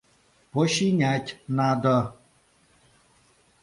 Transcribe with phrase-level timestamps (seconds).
[0.53, 1.97] —Починять надо.